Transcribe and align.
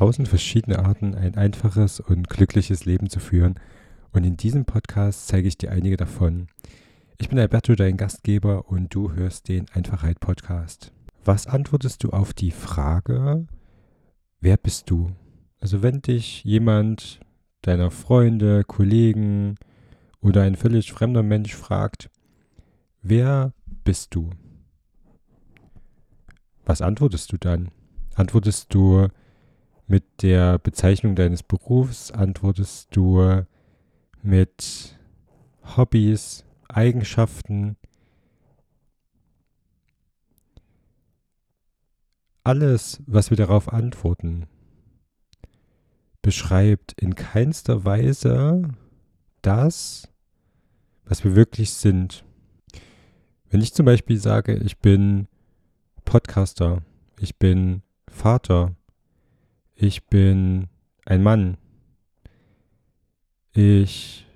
tausend 0.00 0.28
verschiedene 0.28 0.78
Arten, 0.78 1.14
ein 1.14 1.34
einfaches 1.34 2.00
und 2.00 2.30
glückliches 2.30 2.86
Leben 2.86 3.10
zu 3.10 3.20
führen. 3.20 3.56
Und 4.12 4.24
in 4.24 4.38
diesem 4.38 4.64
Podcast 4.64 5.28
zeige 5.28 5.46
ich 5.46 5.58
dir 5.58 5.70
einige 5.70 5.98
davon. 5.98 6.46
Ich 7.18 7.28
bin 7.28 7.38
Alberto, 7.38 7.74
dein 7.74 7.98
Gastgeber, 7.98 8.70
und 8.70 8.94
du 8.94 9.12
hörst 9.12 9.50
den 9.50 9.66
Einfachheit 9.74 10.18
Podcast. 10.18 10.94
Was 11.22 11.46
antwortest 11.46 12.02
du 12.02 12.12
auf 12.12 12.32
die 12.32 12.50
Frage, 12.50 13.46
wer 14.40 14.56
bist 14.56 14.88
du? 14.88 15.10
Also 15.60 15.82
wenn 15.82 16.00
dich 16.00 16.44
jemand 16.44 17.20
deiner 17.60 17.90
Freunde, 17.90 18.64
Kollegen 18.64 19.56
oder 20.22 20.40
ein 20.44 20.56
völlig 20.56 20.94
fremder 20.94 21.22
Mensch 21.22 21.54
fragt, 21.54 22.08
wer 23.02 23.52
bist 23.84 24.14
du? 24.14 24.30
Was 26.64 26.80
antwortest 26.80 27.30
du 27.32 27.36
dann? 27.36 27.68
Antwortest 28.14 28.72
du 28.72 29.08
mit 29.90 30.22
der 30.22 30.60
Bezeichnung 30.60 31.16
deines 31.16 31.42
Berufs? 31.42 32.12
Antwortest 32.12 32.94
du 32.94 33.44
mit 34.22 34.96
Hobbys, 35.76 36.44
Eigenschaften? 36.68 37.76
Alles, 42.44 43.02
was 43.06 43.30
wir 43.30 43.36
darauf 43.36 43.72
antworten, 43.72 44.46
beschreibt 46.22 46.92
in 47.00 47.16
keinster 47.16 47.84
Weise 47.84 48.62
das, 49.42 50.08
was 51.04 51.24
wir 51.24 51.34
wirklich 51.34 51.72
sind. 51.72 52.24
Wenn 53.50 53.60
ich 53.60 53.74
zum 53.74 53.86
Beispiel 53.86 54.18
sage, 54.18 54.54
ich 54.54 54.78
bin 54.78 55.26
Podcaster, 56.04 56.82
ich 57.18 57.36
bin 57.36 57.82
Vater, 58.08 58.76
ich 59.80 60.04
bin 60.06 60.68
ein 61.06 61.22
Mann, 61.22 61.56
ich 63.52 64.26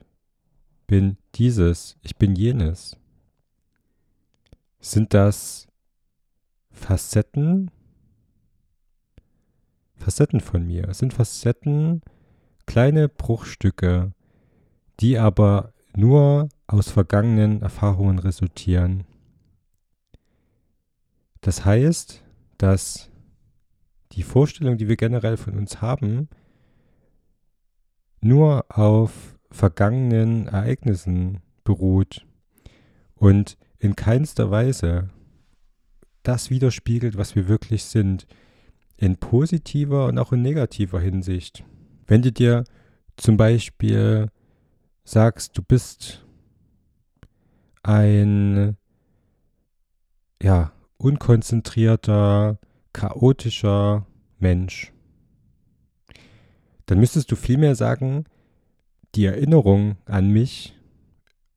bin 0.86 1.18
dieses, 1.34 1.98
ich 2.02 2.16
bin 2.16 2.34
jenes. 2.34 2.96
Sind 4.80 5.12
das 5.12 5.68
Facetten? 6.70 7.70
Facetten 9.96 10.40
von 10.40 10.66
mir. 10.66 10.92
Sind 10.94 11.12
Facetten, 11.12 12.00
kleine 12.66 13.08
Bruchstücke, 13.10 14.12
die 15.00 15.18
aber 15.18 15.74
nur 15.94 16.48
aus 16.66 16.88
vergangenen 16.90 17.60
Erfahrungen 17.60 18.18
resultieren. 18.18 19.04
Das 21.42 21.66
heißt, 21.66 22.22
dass 22.56 23.10
die 24.14 24.22
Vorstellung, 24.22 24.78
die 24.78 24.88
wir 24.88 24.96
generell 24.96 25.36
von 25.36 25.56
uns 25.56 25.80
haben, 25.80 26.28
nur 28.20 28.64
auf 28.68 29.38
vergangenen 29.50 30.48
Ereignissen 30.48 31.40
beruht 31.62 32.26
und 33.14 33.56
in 33.78 33.96
keinster 33.96 34.50
Weise 34.50 35.10
das 36.22 36.50
widerspiegelt, 36.50 37.16
was 37.16 37.34
wir 37.34 37.48
wirklich 37.48 37.84
sind, 37.84 38.26
in 38.96 39.16
positiver 39.16 40.06
und 40.06 40.18
auch 40.18 40.32
in 40.32 40.42
negativer 40.42 41.00
Hinsicht. 41.00 41.64
Wenn 42.06 42.22
du 42.22 42.32
dir 42.32 42.64
zum 43.16 43.36
Beispiel 43.36 44.28
sagst, 45.04 45.56
du 45.58 45.62
bist 45.62 46.24
ein 47.82 48.76
ja, 50.42 50.72
unkonzentrierter, 50.96 52.58
chaotischer 52.94 54.06
Mensch, 54.38 54.94
dann 56.86 56.98
müsstest 57.00 57.30
du 57.30 57.36
vielmehr 57.36 57.74
sagen, 57.74 58.24
die 59.14 59.26
Erinnerung 59.26 59.96
an 60.06 60.30
mich 60.30 60.74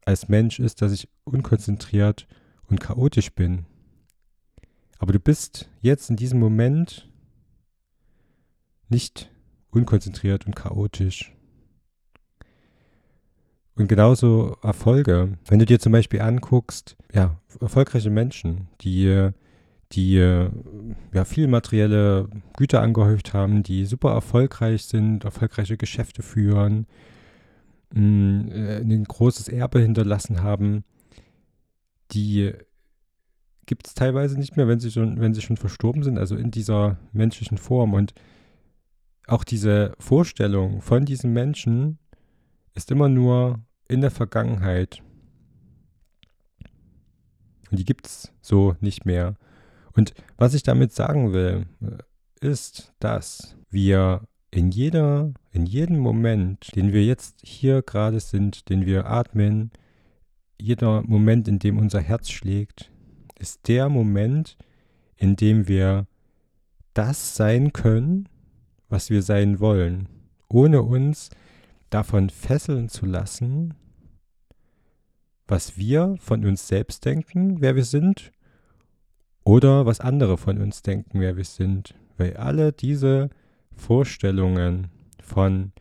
als 0.05 0.27
Mensch 0.27 0.59
ist, 0.59 0.81
dass 0.81 0.91
ich 0.91 1.09
unkonzentriert 1.23 2.27
und 2.67 2.79
chaotisch 2.79 3.33
bin. 3.33 3.65
Aber 4.99 5.13
du 5.13 5.19
bist 5.19 5.69
jetzt 5.81 6.09
in 6.09 6.15
diesem 6.15 6.39
Moment 6.39 7.09
nicht 8.89 9.31
unkonzentriert 9.69 10.45
und 10.45 10.55
chaotisch. 10.55 11.33
Und 13.75 13.87
genauso 13.87 14.57
Erfolge. 14.63 15.37
Wenn 15.45 15.59
du 15.59 15.65
dir 15.65 15.79
zum 15.79 15.91
Beispiel 15.91 16.21
anguckst, 16.21 16.97
ja, 17.13 17.39
erfolgreiche 17.59 18.09
Menschen, 18.09 18.69
die, 18.81 19.29
die 19.93 20.15
ja, 20.15 21.25
viel 21.25 21.47
materielle 21.47 22.29
Güter 22.57 22.81
angehäuft 22.81 23.33
haben, 23.33 23.63
die 23.63 23.85
super 23.85 24.11
erfolgreich 24.11 24.83
sind, 24.83 25.23
erfolgreiche 25.23 25.77
Geschäfte 25.77 26.23
führen, 26.23 26.87
mh, 27.93 28.53
äh, 28.53 28.81
ein 28.81 29.03
großes 29.03 29.47
Erbe 29.47 29.79
hinterlassen 29.79 30.43
haben, 30.43 30.83
die 32.11 32.53
gibt 33.65 33.87
es 33.87 33.93
teilweise 33.93 34.37
nicht 34.39 34.57
mehr, 34.57 34.67
wenn 34.67 34.79
sie 34.79 34.91
schon, 34.91 35.19
wenn 35.19 35.33
sie 35.33 35.41
schon 35.41 35.57
verstorben 35.57 36.03
sind, 36.03 36.17
also 36.17 36.35
in 36.35 36.51
dieser 36.51 36.97
menschlichen 37.11 37.57
Form. 37.57 37.93
Und 37.93 38.13
auch 39.27 39.43
diese 39.43 39.93
Vorstellung 39.99 40.81
von 40.81 41.05
diesen 41.05 41.33
Menschen 41.33 41.99
ist 42.73 42.91
immer 42.91 43.09
nur 43.09 43.59
in 43.89 44.01
der 44.01 44.11
Vergangenheit. 44.11 45.03
Und 47.69 47.79
die 47.79 47.85
gibt 47.85 48.07
es 48.07 48.31
so 48.41 48.75
nicht 48.79 49.05
mehr. 49.05 49.35
Und 49.97 50.13
was 50.38 50.53
ich 50.53 50.62
damit 50.62 50.94
sagen 50.94 51.34
will, 51.34 51.66
ist, 52.40 52.94
dass 53.00 53.58
wir 53.72 54.22
in 54.52 54.69
jeder, 54.69 55.34
in 55.52 55.66
jedem 55.66 55.97
Moment, 55.97 56.75
den 56.75 56.94
wir 56.94 57.03
jetzt 57.03 57.41
hier 57.44 57.81
gerade 57.81 58.19
sind, 58.19 58.69
den 58.69 58.85
wir 58.85 59.08
atmen, 59.08 59.72
jeder 60.59 61.02
Moment, 61.02 61.47
in 61.47 61.58
dem 61.58 61.80
unser 61.80 62.00
Herz 62.00 62.30
schlägt, 62.30 62.91
ist 63.40 63.68
der 63.68 63.90
Moment, 63.90 64.56
in 65.16 65.35
dem 65.35 65.68
wir 65.68 66.06
das 66.94 67.35
sein 67.35 67.74
können, 67.74 68.29
was 68.90 69.09
wir 69.09 69.24
sein 69.24 69.59
wollen, 69.59 70.09
ohne 70.47 70.84
uns 70.84 71.31
davon 71.90 72.29
fesseln 72.29 72.88
zu 72.88 73.08
lassen, 73.08 73.74
was 75.47 75.75
wir 75.75 76.18
von 76.19 76.46
uns 76.46 76.68
selbst 76.68 77.03
denken, 77.03 77.62
wer 77.62 77.75
wir 77.75 77.85
sind, 77.85 78.31
oder 79.47 79.85
was 79.85 80.02
andere 80.02 80.38
von 80.38 80.58
uns 80.58 80.81
denken, 80.81 81.22
wer 81.22 81.38
wir 81.38 81.46
sind. 81.46 81.96
Weil 82.18 82.35
alle 82.35 82.74
diese 82.74 83.30
Vorstellungen 83.74 84.88
von, 85.24 85.72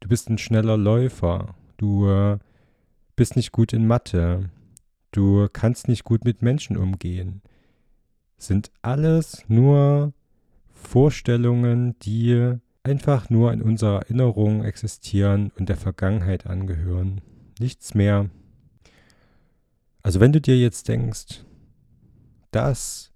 du 0.00 0.08
bist 0.08 0.28
ein 0.28 0.36
schneller 0.36 0.76
Läufer, 0.76 1.54
du 1.76 2.08
äh, 2.08 2.38
bist 3.14 3.36
nicht 3.36 3.52
gut 3.52 3.72
in 3.72 3.86
Mathe, 3.86 4.50
du 5.12 5.46
kannst 5.52 5.86
nicht 5.86 6.02
gut 6.02 6.24
mit 6.24 6.42
Menschen 6.42 6.76
umgehen, 6.76 7.40
sind 8.36 8.72
alles 8.82 9.44
nur 9.46 10.12
Vorstellungen, 10.72 11.96
die 12.00 12.54
einfach 12.82 13.30
nur 13.30 13.52
in 13.52 13.62
unserer 13.62 14.00
Erinnerung 14.00 14.64
existieren 14.64 15.52
und 15.56 15.68
der 15.68 15.76
Vergangenheit 15.76 16.48
angehören. 16.48 17.20
Nichts 17.60 17.94
mehr. 17.94 18.28
Also 20.02 20.18
wenn 20.18 20.32
du 20.32 20.40
dir 20.40 20.58
jetzt 20.58 20.88
denkst, 20.88 21.44
das, 22.50 23.10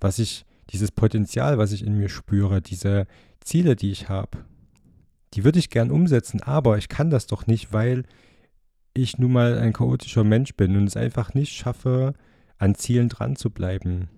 was 0.00 0.18
ich, 0.18 0.44
dieses 0.70 0.90
Potenzial, 0.90 1.58
was 1.58 1.72
ich 1.72 1.84
in 1.86 1.96
mir 1.98 2.08
spüre, 2.08 2.62
diese 2.62 3.06
Ziele, 3.40 3.76
die 3.76 3.90
ich 3.90 4.08
habe, 4.08 4.44
die 5.34 5.44
würde 5.44 5.58
ich 5.58 5.70
gern 5.70 5.90
umsetzen, 5.90 6.42
aber 6.42 6.78
ich 6.78 6.88
kann 6.88 7.10
das 7.10 7.26
doch 7.26 7.46
nicht, 7.46 7.72
weil 7.72 8.04
ich 8.94 9.18
nun 9.18 9.32
mal 9.32 9.58
ein 9.58 9.72
chaotischer 9.72 10.24
Mensch 10.24 10.54
bin 10.54 10.76
und 10.76 10.86
es 10.86 10.96
einfach 10.96 11.34
nicht 11.34 11.52
schaffe, 11.52 12.14
an 12.58 12.74
Zielen 12.74 13.08
dran 13.08 13.36
zu 13.36 13.50
bleiben. 13.50 14.08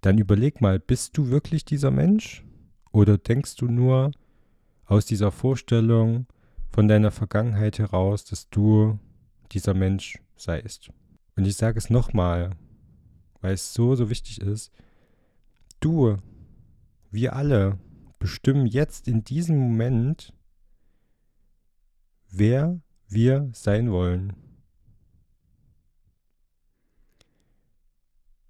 Dann 0.00 0.18
überleg 0.18 0.60
mal, 0.60 0.78
bist 0.78 1.16
du 1.16 1.30
wirklich 1.30 1.64
dieser 1.64 1.90
Mensch? 1.90 2.44
Oder 2.92 3.18
denkst 3.18 3.56
du 3.56 3.66
nur 3.66 4.12
aus 4.86 5.06
dieser 5.06 5.32
Vorstellung 5.32 6.26
von 6.70 6.88
deiner 6.88 7.10
Vergangenheit 7.10 7.78
heraus, 7.78 8.24
dass 8.24 8.48
du 8.50 8.98
dieser 9.50 9.74
Mensch 9.74 10.18
seist? 10.36 10.90
Und 11.36 11.46
ich 11.46 11.56
sage 11.56 11.78
es 11.78 11.90
nochmal, 11.90 12.50
weil 13.44 13.52
es 13.52 13.74
so, 13.74 13.94
so 13.94 14.08
wichtig 14.08 14.40
ist. 14.40 14.72
Du, 15.78 16.16
wir 17.10 17.36
alle 17.36 17.78
bestimmen 18.18 18.66
jetzt 18.66 19.06
in 19.06 19.22
diesem 19.22 19.58
Moment, 19.58 20.32
wer 22.30 22.80
wir 23.06 23.50
sein 23.52 23.92
wollen. 23.92 24.32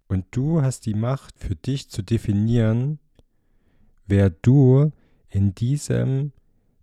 Und 0.06 0.26
du 0.31 0.62
hast 0.62 0.87
die 0.87 0.94
Macht 0.94 1.41
für 1.41 1.56
dich 1.56 1.91
zu 1.91 2.02
definieren, 2.02 3.00
wer 4.06 4.31
du 4.31 4.93
in 5.29 5.56
diesem 5.56 6.31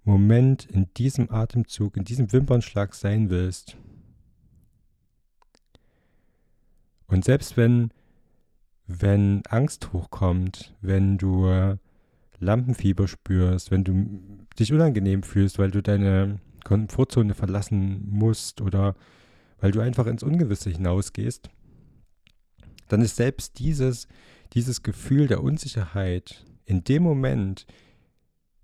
Moment, 0.04 0.66
in 0.66 0.94
diesem 0.96 1.32
Atemzug, 1.32 1.96
in 1.96 2.04
diesem 2.04 2.34
Wimpernschlag 2.34 2.94
sein 2.94 3.30
willst. 3.30 3.78
Und 7.08 7.24
selbst 7.24 7.56
wenn, 7.56 7.94
wenn 9.00 9.44
Angst 9.48 9.94
hochkommt, 9.94 10.76
wenn 10.82 11.18
du 11.18 11.78
Lampenfieber 12.40 13.08
spürst, 13.08 13.72
wenn 13.72 13.84
du 13.84 14.20
dich 14.60 14.74
unangenehm 14.74 15.24
fühlst, 15.24 15.60
weil 15.60 15.72
du 15.72 15.82
deine 15.82 16.40
Komfortzone 16.64 17.34
verlassen 17.34 18.08
musst 18.10 18.62
oder 18.62 18.96
weil 19.60 19.72
du 19.72 19.80
einfach 19.80 20.08
ins 20.08 20.24
Ungewisse 20.24 20.72
hinausgehst, 20.72 21.50
dann 22.88 23.02
ist 23.02 23.16
selbst 23.16 23.60
dieses, 23.60 24.08
dieses 24.54 24.84
Gefühl 24.84 25.28
der 25.28 25.44
Unsicherheit 25.44 26.46
in 26.66 26.84
dem 26.84 27.04
Moment, 27.04 27.68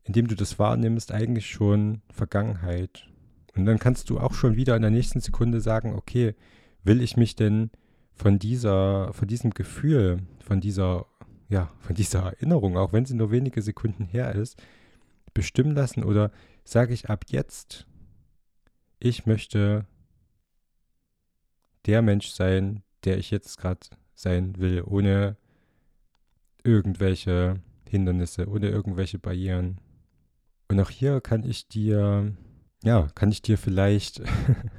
in 0.04 0.14
dem 0.14 0.28
du 0.28 0.36
das 0.36 0.58
wahrnimmst, 0.60 1.12
eigentlich 1.12 1.48
schon 1.48 2.02
Vergangenheit. 2.10 3.08
Und 3.56 3.66
dann 3.66 3.80
kannst 3.80 4.10
du 4.10 4.20
auch 4.20 4.34
schon 4.34 4.56
wieder 4.56 4.76
in 4.76 4.82
der 4.82 4.92
nächsten 4.92 5.20
Sekunde 5.20 5.62
sagen, 5.62 5.94
okay, 5.94 6.36
will 6.84 7.02
ich 7.02 7.16
mich 7.16 7.36
denn 7.36 7.70
von 8.18 8.40
dieser, 8.40 9.14
von 9.14 9.28
diesem 9.28 9.52
Gefühl, 9.52 10.24
von 10.44 10.60
dieser, 10.60 11.06
ja, 11.50 11.72
von 11.80 11.96
dieser 11.96 12.24
Erinnerung, 12.24 12.78
auch 12.78 12.94
wenn 12.94 13.06
sie 13.06 13.16
nur 13.16 13.32
wenige 13.32 13.62
Sekunden 13.62 14.06
her 14.06 14.36
ist, 14.36 14.62
bestimmen 15.34 15.76
lassen 15.76 16.04
oder 16.04 16.32
sage 16.64 16.94
ich 16.94 17.10
ab 17.10 17.26
jetzt, 17.30 17.88
ich 19.00 19.26
möchte 19.26 19.86
der 21.86 22.02
Mensch 22.02 22.30
sein, 22.30 22.84
der 23.06 23.18
ich 23.18 23.32
jetzt 23.32 23.58
gerade 23.58 23.88
sein 24.16 24.58
will, 24.58 24.84
ohne 24.84 25.38
irgendwelche 26.64 27.62
Hindernisse, 27.88 28.50
ohne 28.50 28.70
irgendwelche 28.70 29.20
Barrieren. 29.20 29.80
Und 30.68 30.80
auch 30.80 30.90
hier 30.90 31.22
kann 31.22 31.44
ich 31.44 31.68
dir, 31.68 32.36
ja, 32.84 33.08
kann 33.16 33.32
ich 33.32 33.42
dir 33.42 33.58
vielleicht 33.58 34.22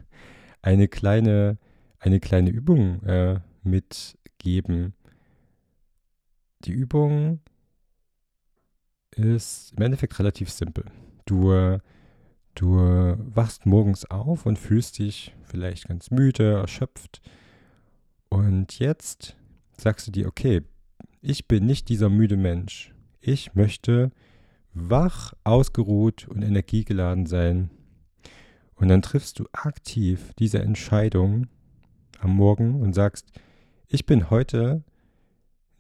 eine 0.63 0.89
kleine, 0.89 1.57
eine 1.99 2.21
kleine 2.21 2.51
Übung 2.51 3.03
äh, 3.03 3.41
mitgeben. 3.63 4.95
Die 6.65 6.73
Übung 6.73 7.41
ist 9.11 9.73
im 9.77 9.83
Endeffekt 9.83 10.19
relativ 10.19 10.51
simpel. 10.51 10.85
Du, 11.27 11.79
du 12.55 12.77
wachst 13.35 13.67
morgens 13.67 14.05
auf 14.07 14.47
und 14.47 14.59
fühlst 14.59 14.99
dich 14.99 15.35
vielleicht 15.43 15.89
ganz 15.89 16.11
müde, 16.11 16.55
erschöpft. 16.55 17.21
Und 18.29 18.79
jetzt 18.79 19.37
sagst 19.77 20.07
du 20.07 20.11
dir, 20.11 20.27
okay, 20.27 20.63
ich 21.21 21.49
bin 21.49 21.67
nicht 21.67 21.89
dieser 21.89 22.09
müde 22.09 22.37
Mensch. 22.37 22.95
Ich 23.21 23.55
möchte 23.55 24.13
wach, 24.73 25.33
ausgeruht 25.45 26.29
und 26.29 26.43
energiegeladen 26.43 27.27
sein. 27.27 27.71
Und 28.75 28.89
dann 28.89 29.03
triffst 29.03 29.39
du 29.39 29.47
aktiv 29.53 30.33
diese 30.39 30.61
Entscheidung 30.61 31.49
am 32.19 32.35
Morgen 32.37 32.81
und 32.81 32.95
sagst, 32.95 33.33
ich 33.87 34.07
bin 34.07 34.31
heute 34.31 34.85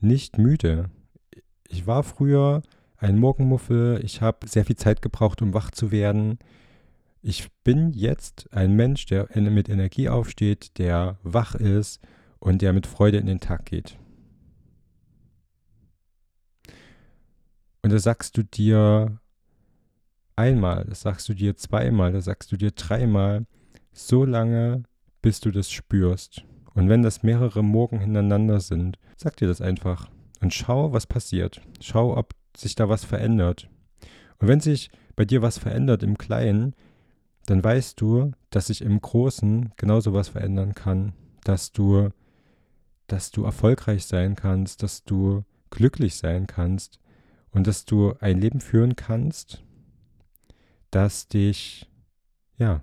nicht 0.00 0.38
müde. 0.38 0.90
Ich 1.66 1.86
war 1.86 2.02
früher 2.02 2.62
ein 2.96 3.18
Morgenmuffel, 3.18 4.00
ich 4.04 4.22
habe 4.22 4.48
sehr 4.48 4.64
viel 4.64 4.76
Zeit 4.76 5.02
gebraucht, 5.02 5.42
um 5.42 5.54
wach 5.54 5.70
zu 5.70 5.90
werden. 5.90 6.38
Ich 7.22 7.48
bin 7.64 7.92
jetzt 7.92 8.48
ein 8.52 8.74
Mensch, 8.74 9.06
der 9.06 9.28
mit 9.34 9.68
Energie 9.68 10.08
aufsteht, 10.08 10.78
der 10.78 11.18
wach 11.22 11.54
ist 11.54 12.00
und 12.38 12.62
der 12.62 12.72
mit 12.72 12.86
Freude 12.86 13.18
in 13.18 13.26
den 13.26 13.40
Tag 13.40 13.66
geht. 13.66 13.98
Und 17.82 17.92
das 17.92 18.02
sagst 18.02 18.36
du 18.36 18.42
dir 18.42 19.20
einmal, 20.36 20.84
das 20.84 21.02
sagst 21.02 21.28
du 21.28 21.34
dir 21.34 21.56
zweimal, 21.56 22.12
das 22.12 22.24
sagst 22.24 22.50
du 22.52 22.56
dir 22.56 22.70
dreimal, 22.70 23.46
so 23.92 24.24
lange, 24.24 24.84
bis 25.22 25.40
du 25.40 25.50
das 25.50 25.70
spürst. 25.70 26.44
Und 26.74 26.88
wenn 26.88 27.02
das 27.02 27.22
mehrere 27.22 27.62
Morgen 27.62 27.98
hintereinander 27.98 28.60
sind, 28.60 28.98
sag 29.16 29.36
dir 29.36 29.48
das 29.48 29.60
einfach 29.60 30.10
und 30.40 30.54
schau, 30.54 30.92
was 30.92 31.06
passiert. 31.06 31.60
Schau, 31.80 32.16
ob 32.16 32.34
sich 32.56 32.74
da 32.74 32.88
was 32.88 33.04
verändert. 33.04 33.68
Und 34.38 34.48
wenn 34.48 34.60
sich 34.60 34.90
bei 35.16 35.24
dir 35.24 35.42
was 35.42 35.58
verändert 35.58 36.02
im 36.02 36.16
Kleinen, 36.16 36.74
dann 37.46 37.64
weißt 37.64 38.00
du, 38.00 38.32
dass 38.50 38.68
sich 38.68 38.82
im 38.82 39.00
Großen 39.00 39.72
genauso 39.76 40.12
was 40.12 40.28
verändern 40.28 40.74
kann, 40.74 41.14
dass 41.44 41.72
du, 41.72 42.10
dass 43.06 43.30
du 43.30 43.44
erfolgreich 43.44 44.04
sein 44.04 44.36
kannst, 44.36 44.82
dass 44.82 45.04
du 45.04 45.44
glücklich 45.70 46.16
sein 46.16 46.46
kannst, 46.46 47.00
und 47.50 47.66
dass 47.66 47.84
du 47.84 48.14
ein 48.20 48.40
Leben 48.40 48.60
führen 48.60 48.96
kannst, 48.96 49.64
das 50.90 51.28
dich, 51.28 51.90
ja, 52.56 52.82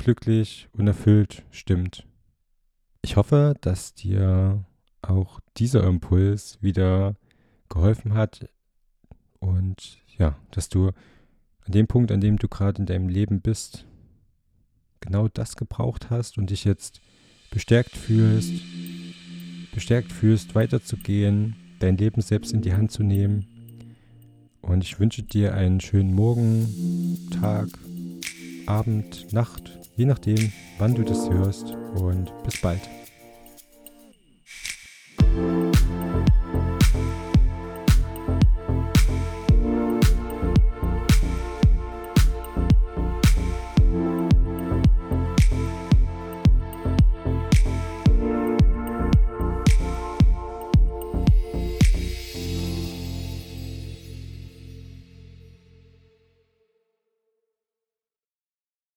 glücklich 0.00 0.68
und 0.72 0.86
erfüllt 0.86 1.44
stimmt. 1.50 2.06
Ich 3.02 3.16
hoffe, 3.16 3.54
dass 3.60 3.94
dir 3.94 4.64
auch 5.02 5.40
dieser 5.56 5.84
Impuls 5.84 6.58
wieder 6.60 7.14
geholfen 7.68 8.14
hat 8.14 8.48
und 9.38 9.98
ja, 10.18 10.36
dass 10.50 10.68
du 10.68 10.88
an 10.88 11.72
dem 11.72 11.86
Punkt, 11.86 12.10
an 12.10 12.20
dem 12.20 12.36
du 12.38 12.48
gerade 12.48 12.80
in 12.80 12.86
deinem 12.86 13.08
Leben 13.08 13.40
bist, 13.40 13.86
genau 15.00 15.28
das 15.28 15.56
gebraucht 15.56 16.10
hast 16.10 16.36
und 16.36 16.50
dich 16.50 16.64
jetzt 16.64 17.00
bestärkt 17.50 17.96
fühlst, 17.96 18.52
bestärkt 19.72 20.12
fühlst, 20.12 20.54
weiterzugehen, 20.54 21.56
dein 21.78 21.96
Leben 21.96 22.20
selbst 22.20 22.52
in 22.52 22.60
die 22.60 22.74
Hand 22.74 22.90
zu 22.90 23.02
nehmen 23.02 23.46
und 24.62 24.84
ich 24.84 25.00
wünsche 25.00 25.22
dir 25.22 25.54
einen 25.54 25.80
schönen 25.80 26.14
Morgen, 26.14 27.18
Tag, 27.40 27.68
Abend, 28.66 29.32
Nacht, 29.32 29.79
je 30.00 30.06
nachdem, 30.06 30.50
wann 30.78 30.94
du 30.94 31.02
das 31.02 31.28
hörst. 31.28 31.76
Und 31.94 32.32
bis 32.44 32.58
bald. 32.60 32.80